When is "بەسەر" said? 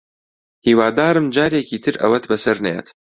2.31-2.57